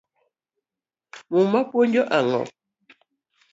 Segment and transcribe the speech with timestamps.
[1.31, 2.41] Muma puonjo ango?